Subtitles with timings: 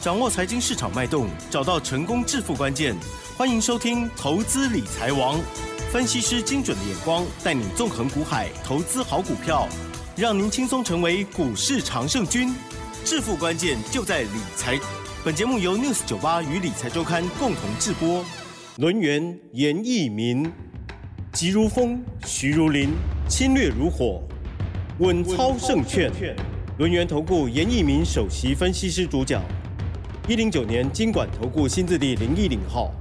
[0.00, 2.94] 掌握财经市场脉动，找到成功致富关键。
[3.36, 5.36] 欢迎收听《投资理财王》，
[5.90, 9.68] 分析师精准的眼光，带你纵横股海，投资好股票，
[10.16, 12.54] 让您轻松成为股市常胜军。
[13.04, 14.78] 致富关键就在理财。
[15.24, 18.24] 本节目由 News 九八与理财周刊共同制播。
[18.76, 20.48] 轮源严义民，
[21.32, 22.90] 急如风，徐如林，
[23.28, 24.22] 侵略如火，
[25.00, 26.12] 稳操胜券。
[26.78, 29.42] 轮源投顾严义民首席分析师主讲。
[30.28, 32.92] 一零九年经管投顾新字第零一零号。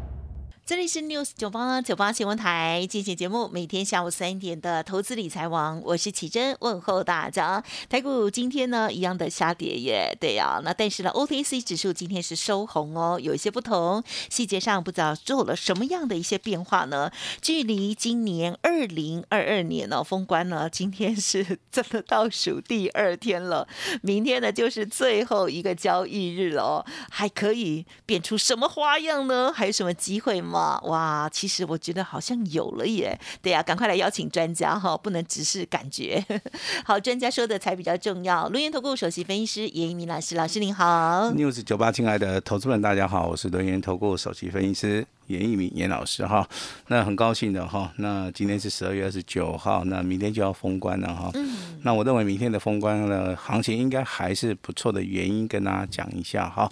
[0.67, 7.63] 这里是 News 九八九八新闻台，进行节目，每天下午三点的投资理财王，我是启珍，问候大家。
[7.87, 17.09] 台股今天呢，一样的下跌耶，对呀，那但是呢，OTC 指数今天是收红哦，有一些不同，细节上不知道做了什么样的一些变化呢？
[17.41, 23.65] 距离今年二零二二年呢封关呢，今天是真的倒数第二天了，
[24.01, 29.53] 明天呢就是最后一个交易日了哦，还可以变出什么花样呢？
[29.55, 30.56] 还有什么机会吗？
[30.85, 33.17] 哇，其实我觉得好像有了耶。
[33.41, 36.23] 对呀，赶快来邀请专家哈，不能只是感觉。
[36.85, 38.47] 好，专家说的才比较重要。
[38.49, 41.31] 轮研投顾首席分析师严一鸣老师，老师您好。
[41.31, 46.47] news 九八，亲爱的投资人，大家好，我是轮研投顾首席分析师严一鸣严老师哈。
[46.87, 51.29] 那很高兴的哈，那今天是十二月二十九号，那明天就要封关了哈。
[51.35, 51.79] 嗯。
[51.83, 56.69] 那我认为明天的封关呢行情应该还是不错的，原因跟大家讲一下哈。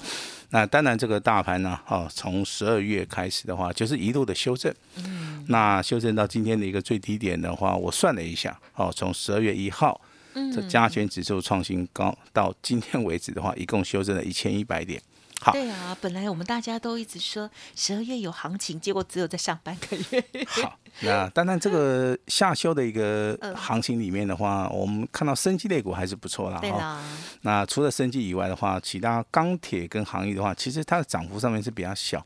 [0.49, 4.73] 那当然，这个大盘呢，哈，从十二月开始的话，就是一路的修正。
[4.97, 5.43] 嗯。
[5.47, 9.99] 那修正到今天的一个最低点的话，我算了一下，哦，从十二月一号，
[10.53, 15.01] 这加权指数创新高到今天为止的话，一共修正了一千一百点。
[15.51, 20.23] 对啊，本来我们大家都一直说十二月有行情，结果只有在上半个月。
[20.47, 26.59] 好，那当然这个 下修的一个行情里面的话，我们看到生机类股还是不错啦。
[26.59, 27.03] 对啦。
[27.41, 32.25] 那除了生机以外的话，其他钢铁跟行业的话，其实它的涨幅上面是比较小，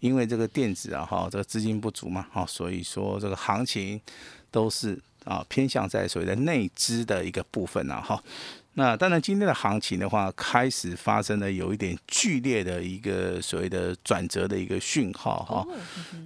[0.00, 4.00] 因为这个电子啊哈，这个资金不足嘛，哈，所以说这个行情
[4.50, 8.22] 都是啊偏向在所谓的内资的一个部分啊哈。
[8.74, 15.66] 那当然，今天的行情的话，开始发生了有一点剧烈的一个所谓的转折的一个讯号哈。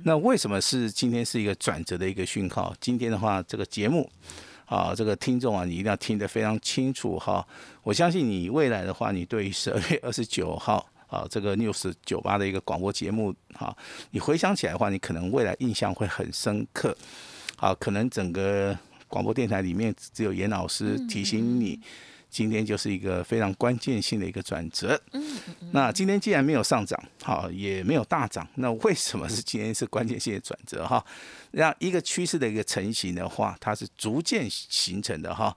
[0.05, 2.75] 那为什么是今天是一个转折的一个讯号？
[2.79, 4.09] 今天的话，这个节目
[4.67, 7.45] 啊，这个听众啊，你一定要听得非常清楚哈。
[7.83, 13.75] 我相信你未来的话，你对十二月二十九号啊，这个 news 九八的一个广播节目哈，
[14.11, 16.95] 你回想起来的话，你可能未来印象会很深刻。
[17.57, 18.79] 好，可能整个
[19.09, 21.81] 广播电台里面只有严老师提醒你。
[22.35, 25.01] 今天就是一个非常关键性的一个转折。
[25.13, 25.23] 嗯
[25.71, 30.85] 那今天既然没有上涨，好，也没有大涨，那为什么是今天是关键性的转折？
[30.85, 31.05] 哈，
[31.53, 35.57] 让一个趋势的一个成型的话，它是逐渐形成的哈。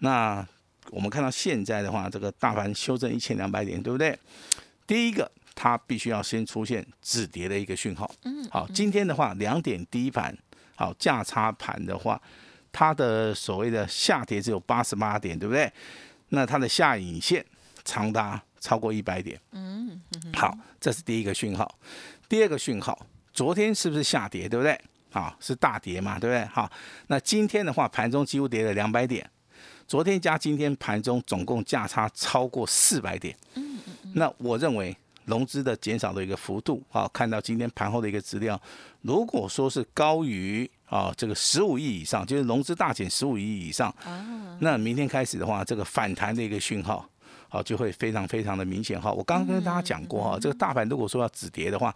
[0.00, 0.44] 那
[0.90, 4.18] 我们看到现在的话，这个大盘修正一千两百点，对不对？
[4.86, 8.08] 第一个，它必须要先出现止跌的一个讯号。
[8.24, 8.44] 嗯。
[8.50, 10.36] 好，今天的话，两点低盘，
[10.74, 12.20] 好价差盘的话，
[12.70, 15.72] 它的所谓的下跌只有八十八点，对不对？
[16.30, 17.44] 那它的下影线
[17.84, 20.00] 长达超过一百点，嗯，
[20.34, 21.78] 好，这是第一个讯号。
[22.28, 24.78] 第二个讯号，昨天是不是下跌，对不对？
[25.10, 26.44] 好，是大跌嘛，对不对？
[26.46, 26.70] 好，
[27.06, 29.28] 那今天的话，盘中几乎跌了两百点，
[29.86, 38.58] 昨天加今天盘中总共价差超过四百点，嗯嗯那我认为融资的减少的一个幅度，好，看到今天盘后的一个资料，
[39.02, 40.68] 如果说是高于。
[40.86, 43.92] 啊，这个十五亿以上，就是融资大减十五亿以上，
[44.60, 47.04] 那明天开始的话，这个反弹的一个讯号，
[47.48, 49.10] 好就会非常非常的明显哈。
[49.10, 51.92] 我刚刚跟大家讲过哈，这个大盘如果说要止跌的话，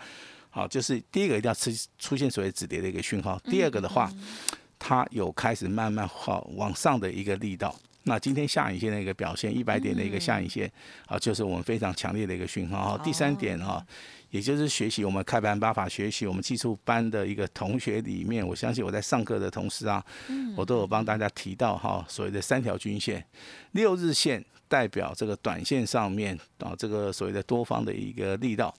[0.50, 1.70] 好就是第一个一定要出
[2.00, 4.12] 出现所谓止跌的一个讯号，第二个的话，
[4.76, 7.72] 它有开始慢慢好往上的一个力道。
[8.10, 10.70] 那今天下影线的一个表现，一百点的一个下影线
[11.06, 12.98] 啊，就是我们非常强烈的一个讯号。
[12.98, 13.82] 第三点哈。
[14.30, 20.00] 也就是学习我们开盘八法学习我们技术班的一个同学里面，我相信我在上课的同时啊，
[20.56, 23.26] 我都有帮大家提到哈，所谓的三条均线，
[23.72, 28.72] 六日线代表这个短线上面啊，这个所谓的多方的一个力道，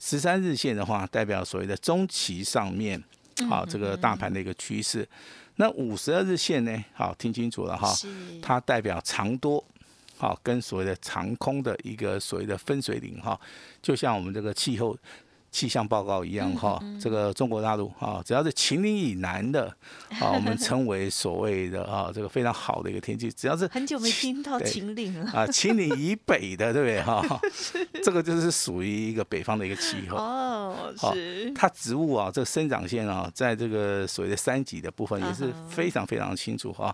[0.00, 2.98] 十三日线的话代表所谓的中期上面
[3.50, 5.08] 啊，这个大盘的一个趋势，
[5.56, 7.92] 那五十二日线呢，好听清楚了哈，
[8.40, 9.62] 它代表长多。
[10.16, 13.38] 好，跟所谓的长空的一个所谓的分水岭哈，
[13.82, 14.96] 就像我们这个气候
[15.54, 19.68] 气象报告一样哈，这个中国大陆啊，只要是秦岭以南的，
[20.20, 27.40] 啊， 我们称为所谓的啊，这个非常好的一个天气，只要是很久没听到秦岭了啊，秦岭以北的，对不对哈？
[28.02, 36.92] 这个就是属于一个北方的一个气候哦，是它植物啊，这个生长线啊，在这个所谓的山脊的部分也是非常非常清楚哈。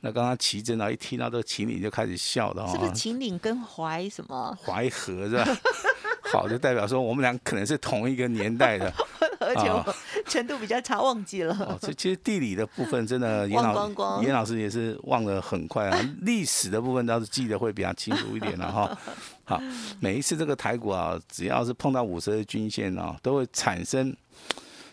[0.00, 4.56] 那刚刚奇珍啊，一听到这个秦岭就开始笑的哈，是不是秦岭跟淮什么？
[4.62, 5.44] 淮河是吧？
[6.32, 8.92] 好，就代表说我们俩可能是同一个年代的。
[9.38, 9.94] 而且我
[10.26, 11.54] 程度比较差，忘记了。
[11.60, 16.14] 哦，这其实地理的部分真的， 严老严老师也是忘得很快啊。
[16.22, 18.98] 历史的部分倒是记得会比较清楚一点了哈。
[19.44, 19.60] 好，
[20.00, 24.14] 每一次这个台股啊，只要是碰到五十日均线啊，都会产生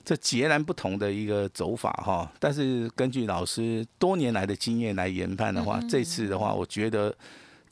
[0.03, 2.29] 这截然不同的一个走法哈。
[2.37, 7.15] 但是根据老师多年来的经验来研判的话，这次的话，我觉得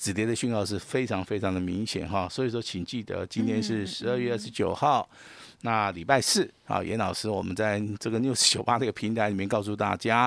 [0.01, 2.27] 止跌的讯号是非常非常的明显哈。
[2.27, 5.07] 所以说，请记得今天是十二月二十九号。
[5.63, 10.21] 那礼拜四啊，严老师，我们在这个六四九八这个平台里面告诉大家，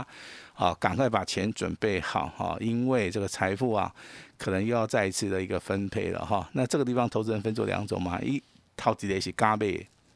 [0.55, 3.93] 啊，赶快把钱准备好哈，因为这个财富啊，
[4.39, 6.49] 可能又要再一次的一个分配了哈。
[6.53, 8.41] 那这个地方投资人分作两种嘛，一
[8.77, 9.73] 套底的是加倍，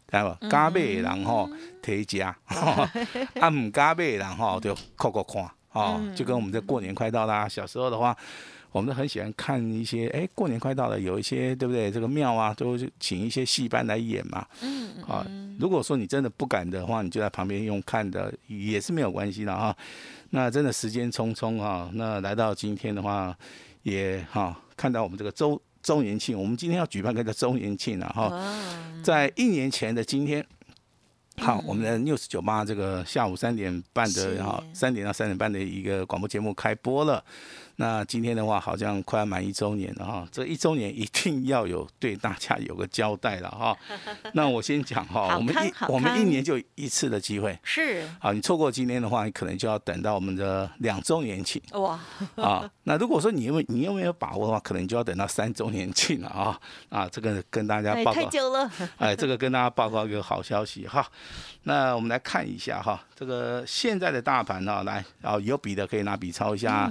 [0.07, 0.49] 知道不？
[0.49, 1.51] 加倍然后
[1.83, 2.29] 提加，
[3.41, 8.17] 啊唔加倍然后就扣扣看，哦，就跟我们在过年快到啦，小时候的话。
[8.71, 11.91] 我们都很喜欢看一些，哎，过年快到了，有一些对不对？
[11.91, 14.47] 这个庙啊，都请一些戏班来演嘛。
[14.61, 15.05] 嗯嗯。
[15.05, 15.27] 啊，
[15.59, 19.75] 如果说你真的不敢的话，你就在旁边用看的，也是没有关系的哈。
[20.31, 23.35] 那真的时间匆匆啊，那来到今天的话，
[23.83, 28.31] 也哈看到我们这个周周年庆，我们今天要举办个叫周年庆了哈。
[29.03, 30.47] 在一年前的今天，
[31.39, 37.25] 好，我们的六十九八这个下午三点半的哈，三点到三点半的一个广播节目开播了。
[37.81, 43.77] 那今天的话，好像快要满一周年了哈，这一周年一定要有对大家有个交代了哈。
[44.35, 48.05] 那我先讲哈，我们一我们一年就一次的机会是。
[48.19, 52.01] 好，你错过今天的话，你可能就要等到我们的两周年庆哇。
[52.35, 56.61] 啊，那如果说你因为你又没有把握的话，可能就要等到三周年庆了啊。
[56.89, 58.69] 啊，这个跟大家报告太久了。
[58.97, 61.07] 哎，这个跟大家报告一个好消息哈。
[61.63, 66.91] 那我们来看一下哈，这个现在的大盘呢，来，啊有笔的可以拿笔抄一下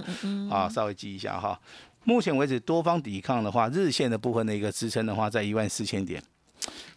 [0.49, 0.71] 啊。
[0.77, 1.59] 稍微记一下哈，
[2.03, 6.21] 目前为止多方抵抗的话，日线的部分的一个支撑的话，在一万四千点。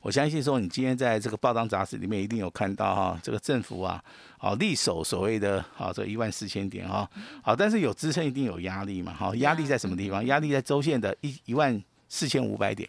[0.03, 4.03] 我相信说，你今天在这个报章杂志里面一定有看到哈，这个政府啊，
[4.37, 7.09] 好力守所谓的啊这一万四千点哈，
[7.43, 10.23] 好，但是有支撑一定有压力嘛，好，压力在什么地方？
[10.27, 12.87] 压力在周线的一一万四千五百点。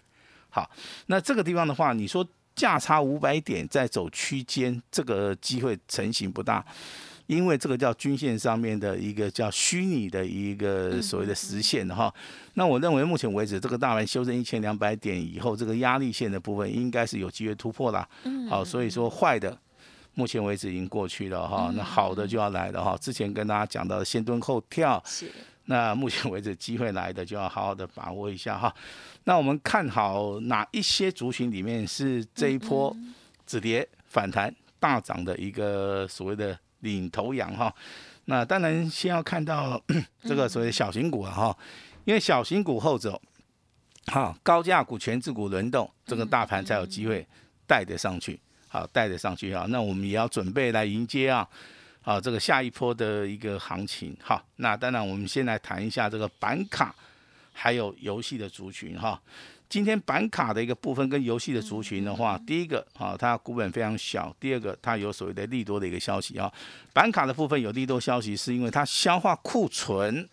[0.50, 0.70] 好，
[1.06, 6.66] 那这个地方的话，你说价差五百点在走区间，这个机会成型不大。
[7.32, 12.14] 因为这个叫均线上面的一个叫虚拟的一个所谓的实线的哈，
[12.56, 18.06] 那我认为目前为止这个大盘修正一千两百点以后，这个压力线的部分应该是有机会突破了。
[18.50, 19.58] 好，所以说坏的
[20.16, 22.98] 目前为止已经过去了哈，那好的就要来了哈。
[22.98, 25.32] 之前跟大家讲到的先蹲后跳，是
[25.68, 28.76] 那目前为止机会来的就要好好的把握一下哈。
[29.24, 32.94] 那我们看好哪一些族群里面是这一波
[33.46, 36.60] 止跌反弹大涨的一个所谓的。
[36.82, 37.74] 领头羊哈，
[38.26, 39.82] 那当然先要看到
[40.24, 41.58] 这个所谓小型股啊哈，
[42.06, 43.20] 因为小型股后走，
[44.08, 47.26] 好高价股、全自股轮动，这个大盘才有机会
[47.66, 49.66] 带得上去，好带得上去啊。
[49.70, 51.48] 那我们也要准备来迎接啊，
[52.04, 54.44] 啊这个下一波的一个行情好。
[54.58, 56.94] 那当然我们先来谈一下这个板卡
[57.54, 59.20] 还有游戏的族群哈。
[59.72, 66.52] 今天板卡的一个部分跟游戏的族群的话，第一个啊，它股本非常小；第二个，它有所谓的利多的一个消息啊。
[66.92, 70.28] 板卡的部分有利多消息，是因为它消化库存，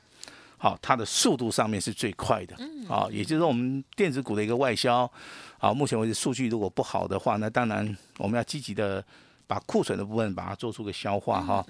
[0.56, 2.56] 好，它的速度上面是最快的
[2.88, 3.06] 啊。
[3.12, 5.08] 也就是说，我们电子股的一个外销
[5.58, 9.04] 啊，目前为止数据如果不好的话，那当然我们要积极的
[9.47, 11.64] 把库存的部分把它做出个消化哈。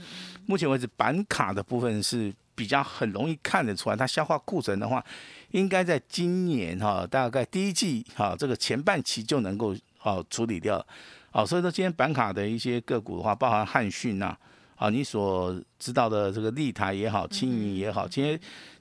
[0.47, 5.05] 目前为止，板卡的部分是比较很容易看得出来，它消化库存的话。
[5.53, 10.87] 应该在今年哈，大概第一季哈，这个前半期就能够啊处理掉，
[11.31, 14.37] 好，所以说今天板卡的一些个股的话，包含汉讯呐，
[14.77, 18.39] 啊，你所知道的这个利台也好，青云也好，今天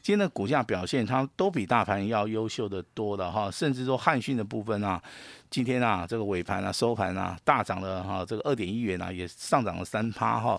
[0.07, 5.03] 今天的股价表现，它都比大盘要优秀的多的哈，甚至说汉讯的部分啊，
[5.49, 10.57] 今天啊这个尾盘啊收盘啊大涨了哈，这个二点一元啊也上涨了三趴哈。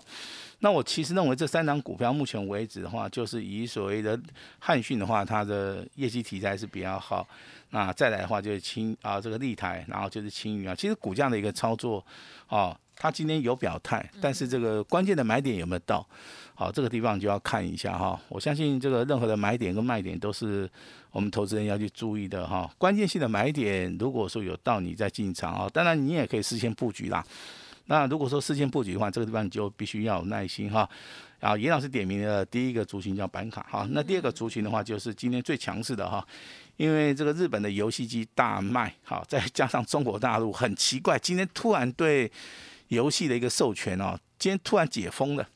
[0.59, 4.19] 那我其实认为这三张股票目前为止的话，就是以所谓的
[4.59, 7.27] 汉讯的话，它的业绩题材是比较好。
[7.71, 10.75] 那再来的话就是青啊这个立台，然后就是青云啊。
[10.75, 12.05] 其实股价的一个操作，
[12.45, 16.05] 啊，它今天有表态，但是这个关键的买点有没有到？
[16.55, 18.19] 好，这个地方就要看一下哈。
[18.27, 20.69] 我相信这个任何的买点跟卖点都是
[21.11, 22.69] 我们投资人要去注意的哈。
[22.77, 27.25] 关键性的买点，如果说有到你再进场啊，当然你也可以事先布局啦。
[27.85, 30.87] 那如果说事先布局的话，这个地方你就必须要有耐心哈。
[31.39, 36.23] 啊，严老师点名的第一个族群叫板卡哈，那第二个族群的话就是今天最强势的哈，
[36.75, 42.29] 因为这个日本的游戏机大卖，好，再加上中国大陆很奇怪，今天突然对
[42.89, 45.47] 游戏的一个授权哦，今天突然解封了，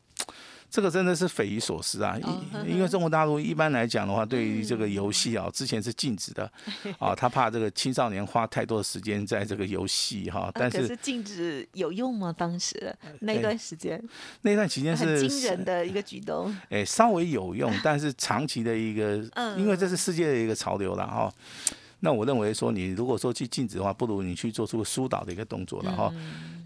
[0.73, 2.17] 这个真的是匪夷所思啊！
[2.65, 6.51] 因因为中国大陆一般来讲的话，对于这个游戏啊，之前是禁止的
[6.97, 10.49] 啊，他怕这个青少年花太多的时间在这个游戏哈。
[10.55, 12.33] 但是禁止有用吗？
[12.35, 14.03] 当时那段时间，
[14.41, 16.51] 那段时间是惊人的一个举动。
[16.71, 19.23] 哎，稍微有用， 但是长期的一个，
[19.55, 21.31] 因为这是世界的一个潮流了哈。
[21.99, 26.11] 那我认为说，你如果说去禁止的话，不如你去做出个疏导的一个动作了哈。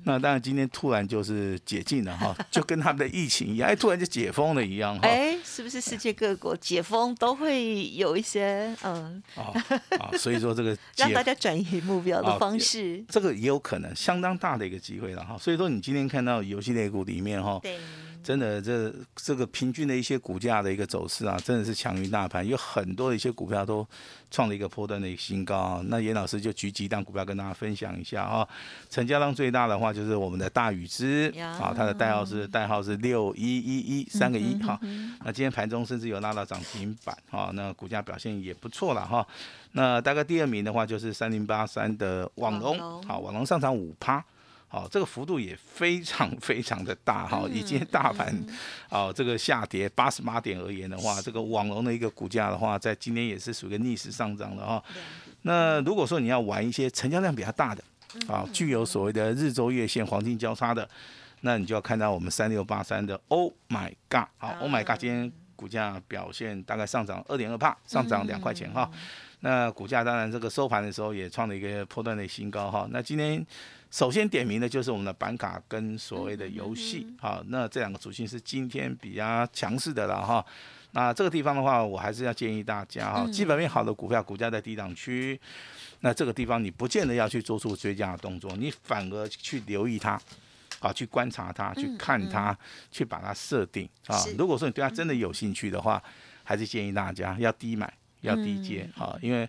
[0.08, 5.02] 那当然今天突然就是解禁了哈，就跟他们的疫情一样，哎，突然就解封了一样哈。
[5.08, 9.52] 哎，是不是世界各国解封都会有一些嗯啊
[10.00, 10.10] 啊？
[10.18, 15.38] 所以说这个 让大家转移目标的方式，这个也有可能相当大的一个机会了哈。
[15.38, 17.60] 所以说你今天看到游戏类股里面哈。
[17.62, 17.78] 对。
[18.24, 23.88] 真的，这这个平均的一些股价的一个走势啊，真的是强于大盘，有很多的一些股票都
[24.30, 25.82] 创了一个波段的一个新高啊。
[25.86, 28.46] 那严老师就举几档股票跟大家分享一下啊。
[28.90, 34.80] 成交量最大的话就是我们的大禹之啊，它的代号是代号是六一一一三个一哈。
[35.26, 39.26] 那今天盘中甚至有拉到涨停板哈，那股价表现也不错了哈。
[39.72, 44.24] 那大概第二名的话就是三零八三的网龙，好，网龙上涨五趴。
[44.70, 47.48] 好，这个幅度也非常非常的大哈。
[47.52, 48.36] 以今天大盘
[48.90, 54.84] 啊这个下跌八十八点而言的话，这个网龙的一个股价的话，在今天也是属于逆势上涨的哈。
[55.44, 57.82] 那如果说你要玩一些成交量比较大的
[58.28, 60.88] 啊，具有所谓的日周月线黄金交叉的，
[61.42, 68.90] 那你就要看到我们三六八三的 Oh my God，好，Oh my God，今天股价表现大概上涨二点二帕，上涨两块钱哈。
[69.42, 72.88] 那股价当然这个收盘的时候也创了一个破断的新高哈。
[72.92, 73.46] 那今天。
[73.90, 80.46] 首先点名的就是我们的板卡跟所谓的游戏，好，那这两个属性是今天比较强势的了哈。
[80.98, 85.40] 那这个地方的话，我还是要建议大家哈，基本面好的股票，股价在低档区，
[86.00, 90.20] 那这个地方你不见得要去做出追加的动作，你反而去留意它，
[90.80, 92.58] 啊，去观察它，去看它，
[92.90, 94.26] 去把它设定啊。
[94.40, 96.02] 如果说你对它真的有兴趣的话，
[96.44, 99.48] 还是建议大家要低买，要低接啊，因为。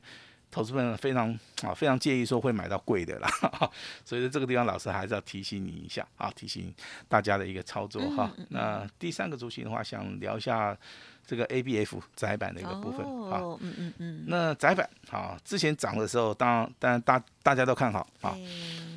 [0.50, 1.30] 投资人非常
[1.62, 3.28] 啊，非常介意说会买到贵的啦，
[4.04, 6.72] 所以在这个地方，老师还是要提醒你一下啊，提醒
[7.08, 8.30] 大家的一个操作哈。
[8.48, 10.76] 那第三个族群的话，想聊一下
[11.26, 13.00] 这个 ABF 窄板的一个部分
[13.30, 13.40] 啊。
[13.60, 14.24] 嗯嗯嗯。
[14.26, 18.34] 那窄板啊，之前涨的时候，当当然大大家都看好啊。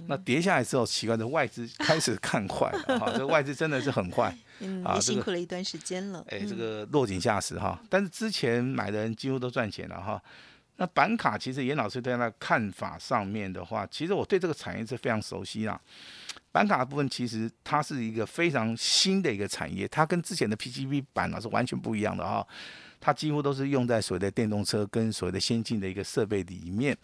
[0.07, 4.35] 那跌下来之后，奇怪的外资开始看坏了哈， 这个外资真的是很坏
[4.83, 6.25] 啊，辛苦了一段时间了。
[6.29, 10.21] 哎，这个落井下石哈，但是之前买的人几乎都赚钱了哈。
[10.81, 15.79] 那板卡其实严老师对他的看法上面的话，其实我对这个产业是非常熟悉啦。
[16.51, 22.45] 板卡的部分其实它是一个非常新的一个产业，它跟之前的 PCB 板啊是完全不一样的哈。
[22.99, 26.97] 它几乎都是用在所谓的电动车跟所谓的先进的一个设备里面。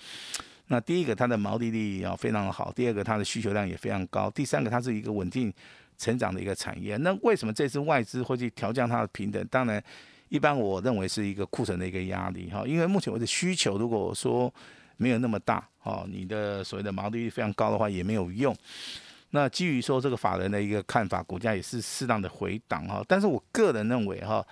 [0.69, 5.53] 那第一个它的毛利率要非常好，第二个它的需求量也非常高，第三个它是一个稳定
[5.99, 6.97] 成长的一个产业。
[6.97, 9.47] 那为什么这次外资会去调降它的平等？
[9.51, 9.83] 当然。
[10.29, 14.53] 一般我认为是一个库存的一个压力哈，因为目前为止需求如果说
[14.97, 18.55] 没有那么大哈，你的所谓的毛利率非常高的话也没有用。
[19.31, 23.03] 那基于说这个法人的一个看法，股价也是适当的回档哈。
[23.07, 24.45] 但是我个人认为哈，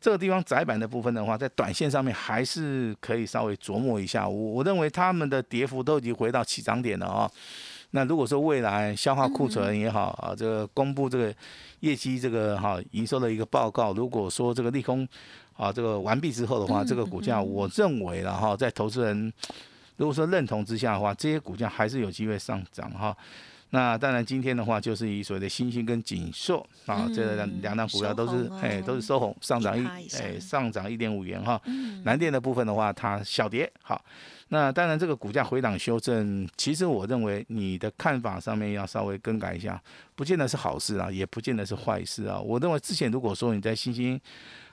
[0.00, 4.28] 这个地方窄板的部分的话，在短线上面还是可以稍微琢磨一下。
[4.28, 7.30] 我我认为他们的跌幅都已经回到起涨点了啊。
[7.92, 11.34] 那如果说未来消化库存也好啊，这个公布这个
[11.80, 15.08] 业绩这个哈营收的一个报告，如果说这个利空
[15.56, 19.32] 啊这个完毕之后的话，这个股价我认为了哈，在投资人
[19.98, 23.14] 如果说认同之下的话，这些股价还是有机会上涨哈。
[23.70, 29.86] 那当然今天的话，就是以所谓的新兴跟锦硕啊这两两档股票都是哎都是收红上涨一
[30.16, 31.60] 哎上涨一点五元哈。
[32.04, 34.02] 南电的部分的话，它小跌好。
[34.50, 39.78] 那当然，这个股价回档修正，其实我认为你的看法上面要稍微更改一下，
[40.14, 42.40] 不见得是好事啊，也不见得是坏事啊。
[42.40, 44.18] 我认为之前如果说你在新兴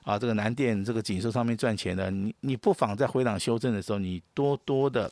[0.06, 5.12] 啊这个南电这个锦收上面赚钱的，你你不妨在回档修正的时候，你多多的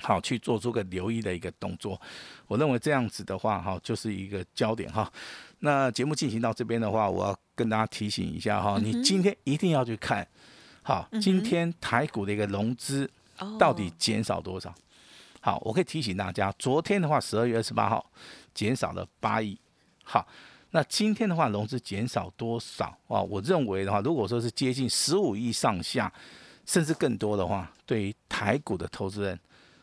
[0.00, 2.00] 好去做出个留意的一个动作。
[2.46, 5.12] 我认为这样子的话，哈，就是一个焦点哈。
[5.58, 10.26] 那节目进行到这边的话，我要跟大家提醒一下哈，你今天一定要去看，
[10.82, 13.10] 好，今天台股的一个融资。
[13.58, 14.74] 到底减少多少？
[15.42, 18.10] 好，我可以提醒大家，昨天的话，十二月二十八号
[18.54, 19.54] 减少了八亿。
[20.02, 20.26] 好，
[20.70, 23.22] 那今天的话，融资减少多少啊？
[23.22, 26.12] 我认为的话，如果说是接近十五亿上下，
[26.66, 29.38] 甚至更多的话，对于台股的投资人，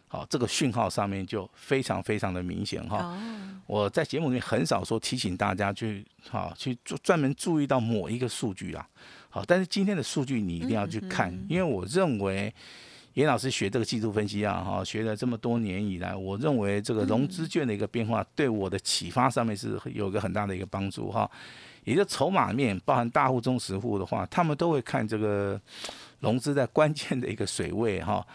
[0.08, 3.18] 好，这个讯号上面就非常非常的明显哈。
[3.66, 8.88] 我在节目里面很少说提醒大家去，好去做专门注意到某一个数据啊。
[9.30, 12.54] 好，但是今天的数据你一定要去看，因为我认为。
[13.14, 21.30] 严老师学这个技术分析啊，哈，学了这么多年以来，我认为这个融资券的一个变化，对我的启发上面是有一个很大的一个帮助哈。
[21.84, 25.60] 也就筹码面，包含大户、中实户的话，他们都会看这个
[26.22, 28.26] 融资在关键的一个水位哈。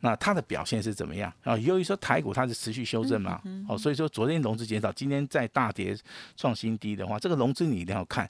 [0.00, 1.56] 那它的表现是怎么样啊？
[1.56, 5.96] 由于说台股它是持续修正嘛，哦，所以说昨天融资减少，今天在大跌
[6.36, 8.28] 创新低的话，这个融资你一定要看。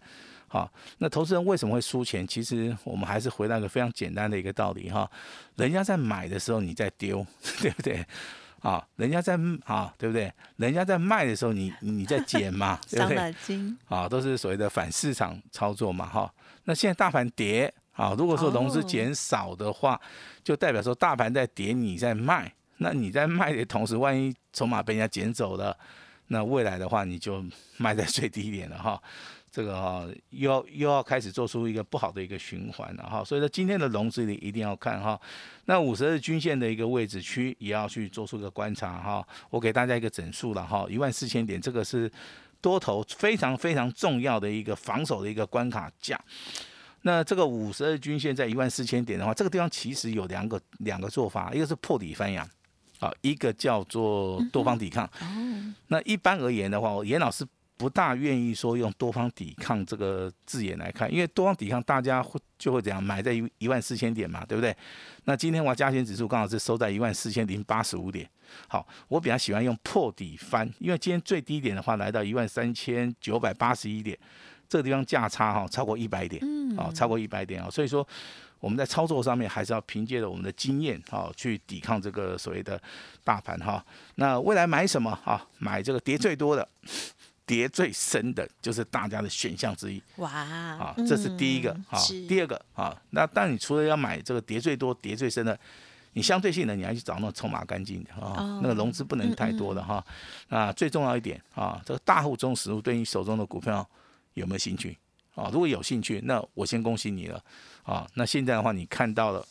[0.48, 2.26] 好，那投资人为什么会输钱？
[2.26, 5.10] 其实我们还是回到一个非常简单的一个道理哈，
[5.56, 7.26] 人家在买的时候你在丢，
[7.60, 8.04] 对不对？
[8.60, 10.32] 啊，人家在啊，对不对？
[10.56, 13.34] 人家在卖的时候你你在减嘛，对不对？
[13.88, 16.32] 啊，都是所谓的反市场操作嘛，哈。
[16.64, 17.72] 那现在大盘跌。
[17.96, 19.98] 啊，如果说融资减少的话，
[20.44, 22.52] 就代表说大盘在跌，你在卖。
[22.76, 25.74] 那你在卖的同时，万一筹码被人家捡走了，
[26.26, 27.42] 那未来的话你就
[27.78, 29.02] 卖在最低点了哈。
[29.56, 33.24] 这个哈又要又要开始做出一个不好的一个循环了哈。
[33.24, 35.18] 所以说今天的融资里一定要看哈。
[35.64, 39.26] 那五十日均线的一个位置区也要去做出一个观察哈。
[39.48, 42.12] 我给大家一个整数了哈，一万四千点，这个是
[42.60, 46.20] 多头非常非常重要的一个防守的一个关卡价。
[47.00, 52.46] 那这个五十日均线在一万四千点的话，这个地方其实有两个两个做法，一个是破底翻阳，
[52.98, 55.08] 啊，一个叫做多方抵抗。
[55.88, 64.74] 那一般而言的话，严老师不大愿意说用多方抵抗这个字眼来看，因为多方抵抗大家会就会怎样买在一一万四千点嘛，对不对？
[65.24, 68.28] 那今天我加权指数刚好是收在一万四千零八十五点。
[68.68, 74.16] 好，我比较喜欢用破底翻，因为今天最低点的话来到一万三千九百八十一点。
[74.68, 78.04] 这个地方价差哈超过一百点，嗯，好，超过一百点啊，所以说
[78.58, 82.80] 我们在操作上面还是要凭借着我们的经验啊，去抵抗这个所谓的
[83.22, 83.84] 大盘哈。
[84.16, 85.40] 那未来买什么啊？
[85.58, 86.68] 买这个跌最多的、
[87.46, 90.02] 跌最深的，就是大家的选项之一。
[90.16, 91.98] 哇，啊，这是第一个啊。
[92.28, 95.58] 第二个啊，那但你除了要买这个跌最多、跌最深的，
[96.12, 100.04] 你相对性的你要去找那种筹码干净的啊，那个融资不能太多的哈。
[100.48, 103.88] 那最重要一点啊，这个大户中实物对你手中的股票。
[104.36, 104.94] 有没有兴趣
[105.34, 105.48] 啊？
[105.50, 107.42] 如果有兴趣，那我先恭喜你了
[107.84, 108.06] 啊！
[108.12, 109.42] 那现在的话，你看到了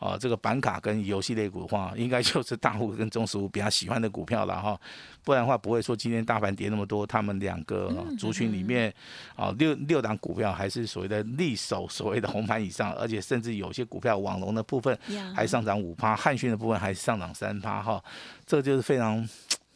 [0.00, 4.80] 啊，这个板卡跟游戏类股的话，应该就是大户跟中实户比较喜欢的股票了哈。
[5.22, 8.92] 不然的话，不会说今天大盘跌那么多，他们两个族群里面
[9.36, 14.98] 啊，六六档股票还是所谓的力守所谓的红盘以上，而且甚至有些股票网龙的部分
[15.36, 18.02] 还上涨五趴，汉讯的部分还上涨三趴哈，
[18.46, 19.28] 这就是非常。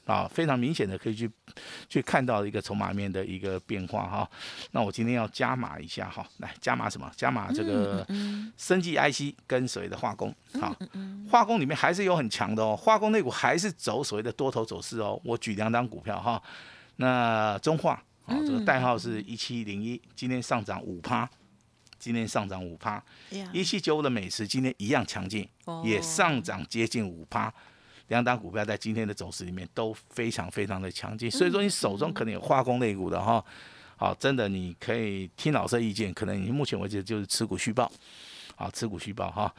[0.04, 1.30] 啊，非常明显的可以去
[1.88, 4.30] 去看到一个筹码面的一个变化哈。
[4.72, 7.10] 那我今天要加码一下哈，来加码什么？
[7.16, 8.06] 加码这个
[8.56, 10.34] 生技 IC 跟所谓的化工。
[10.60, 10.76] 啊，
[11.30, 15.20] 化工里面还是有很强的哦，化工那股还是走所谓的多头走势哦。
[15.24, 16.42] 我举两张股票哈，
[16.96, 21.28] 那中化啊，这个代号是一七零一，今天上涨五趴，
[21.98, 23.02] 今天上涨五趴。
[23.52, 25.48] 一七九五的美食今天一样强劲，
[25.82, 27.52] 也上涨接近五趴。
[28.08, 33.42] 两档股票在今天的走势里面都非常非常的强劲，所以说你手中可能有化工类股的哈，
[33.96, 37.90] 好，真的你可以听老师意见，可能你目前为止就是持股虚报，
[38.56, 39.52] 好，持股虚报哈。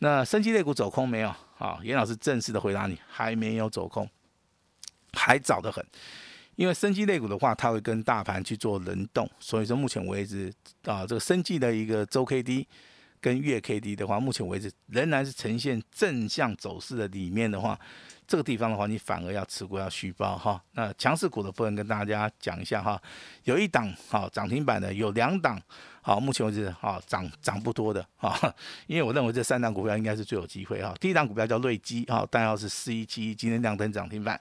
[0.00, 1.32] 那升级类股走空没有？
[1.56, 4.08] 好，严老师正式的回答你，还没有走空，
[5.12, 5.84] 还早得很，
[6.56, 10.52] 因为升级类股的话，它会跟大盘去做轮动，所以说目前为止
[10.84, 12.66] 啊，这个生机的一个周 K D。
[13.22, 17.78] 跟月 K D 的话，目前为止仍然是呈现正向走势的里面的话，
[18.26, 20.60] 这个地方的话，你反而要持股要虚报哈。
[20.72, 23.00] 那强势股的部分跟大家讲一下哈，
[23.44, 25.62] 有一档好涨停板的，有两档
[26.00, 28.36] 好，目前为止好涨涨不多的哈，
[28.88, 30.92] 因为我认为这三档股票应该是最有机会哈。
[31.00, 34.38] 第一档股票叫瑞基哈，代号是四一七一，今天亮灯涨停板。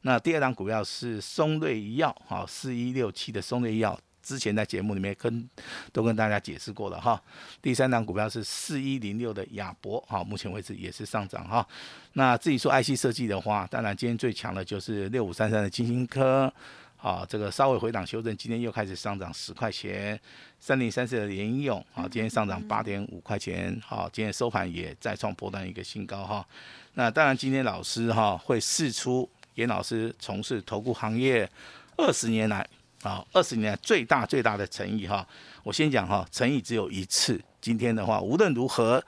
[0.00, 3.98] 那第二档股票是松瑞医药哈，四一六七的松瑞医药。
[4.22, 5.48] 之前在节目里面跟
[5.92, 7.20] 都跟大家解释过了哈，
[7.60, 11.66] 第三档股票是四一零六的亚博哈，目前为止也是上涨哈。
[12.12, 16.52] 那自己说 IC 设计的话，当然今天最强的就是六五三三的金星科，
[16.96, 20.18] 啊，这个稍微回档修正，今天又开始上涨十块钱。
[20.60, 26.46] 三零三四的联用啊，今天上涨八点五块钱，好，今天收盘也再创波段一个新高哈。
[26.94, 31.50] 那当然今天老师哈会试出严老师从事投顾行业
[31.96, 32.64] 二十年来。
[33.02, 35.26] 啊，二十年最大最大的诚意哈，
[35.62, 37.40] 我先讲哈，诚意只有一次。
[37.60, 39.02] 今天的话，无论如何。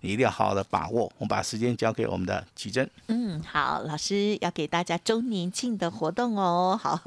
[0.00, 1.10] 你一定要好好的把握。
[1.18, 2.88] 我们把时间交给我们的奇珍。
[3.08, 6.78] 嗯，好，老师要给大家周年庆的活动哦。
[6.80, 6.98] 好，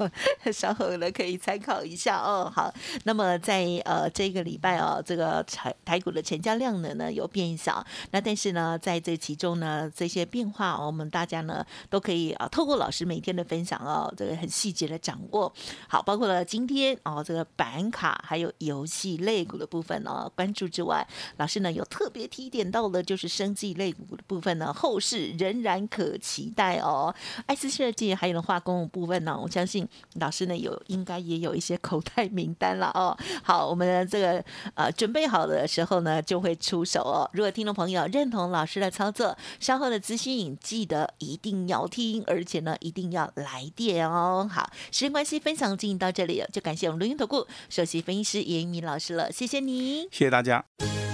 [0.52, 2.52] 稍后呢可以参考一下哦。
[2.54, 2.72] 好，
[3.04, 15.50] 那么在呃这个礼拜哦，这个台台股的成交量呢呢有变小，那但是呢在这其中呢这些变化，我们大家呢都可以啊透过老师每天的分享哦，这个很细节的掌握。
[15.88, 21.06] 好，包括了今天哦这个板卡还有游戏类股的部分哦关注之外，
[21.38, 22.81] 老师呢有特别提点到。
[22.82, 27.14] 到的就是生技类股的部分呢，后市仍然可期待哦。
[27.46, 33.16] 爱思设计还有化工部分呢，我相信老师呢有应该也有一些口袋名单了哦。
[33.42, 37.28] 好，我们的这个呃准备好的时候呢，就会出手哦。
[37.32, 44.48] 如果听众朋友认同老师的操作，稍后的资讯记得一定要听，而且呢一定要来电哦。
[44.50, 51.11] 好，时间关系，分享进行到这里，就感谢我们录音投顾首席分析师严一鸣老师了，谢谢你，谢谢大家。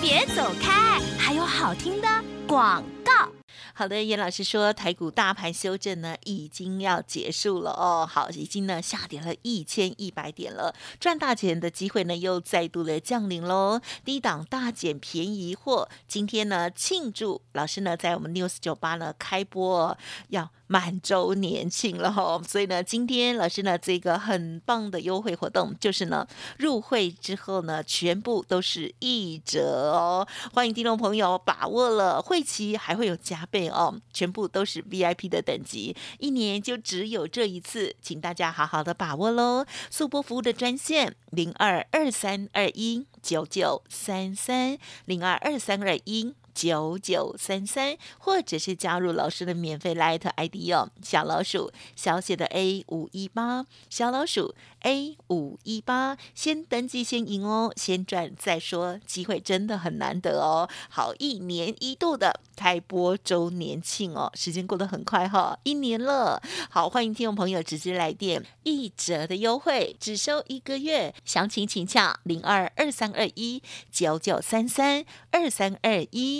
[0.00, 2.08] 别走开，还有好听的
[2.48, 3.28] 广告。
[3.74, 19.96] 好的，严老师说台股大盘修正呢已经要结束了哦，好，已经呢下跌了一千一百点了，赚大钱的机会呢又再度的降临喽，低档大减便宜货，今天呢庆祝老师呢在我们 news 酒吧呢开播
[20.28, 20.50] 要。
[20.72, 26.24] 满周年庆了哈，所以呢，今天老师呢这个很棒的优惠活动就是呢，
[26.58, 39.66] 入会之后呢，全部都是一折哦，欢迎听众朋友把握了，会期还会有加倍哦，全部都是 VIP 的等级，一年就只有这一次，请大家好好的把握喽。
[39.90, 46.32] 速播服务的专线零二二三二一九九三三零二二三二一。
[46.54, 60.68] 九九三三，或者是加入老师的免费 Light ID 哦，小老鼠小写的 A 五一八，小老鼠 A 五一八，先登记先赢哦，先赚再说，机会真的很难得哦。
[60.88, 66.42] 好，一年一度的开播周年庆哦，时间过得很快哈，一年了。
[66.70, 76.39] 好，欢迎听众朋友直接来电，一折的优惠，只收一个月，详情请洽零二二三二一九九三三二三二一